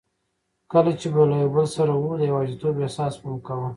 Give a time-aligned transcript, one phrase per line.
[0.71, 3.69] کله چي به یو له بل سره وو، د یوازیتوب احساس به مو کاوه.